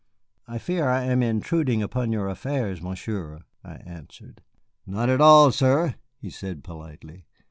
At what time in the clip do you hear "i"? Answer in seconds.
0.47-0.57, 1.03-1.03, 3.63-3.75